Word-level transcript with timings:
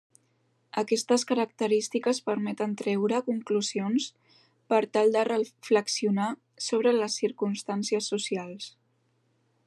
Aquestes 0.81 1.23
característiques 1.31 2.21
permeten 2.29 2.71
treure 2.79 3.19
conclusions 3.27 4.07
per 4.73 4.79
tal 4.97 5.13
de 5.17 5.23
reflexionar 5.29 6.29
sobre 6.69 6.95
les 7.01 7.19
circumstàncies 7.25 8.09
socials. 8.15 8.71